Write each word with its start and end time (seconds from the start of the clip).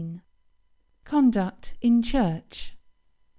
CONDUCT 1.03 1.75
IN 1.81 2.01
CHURCH. 2.01 2.75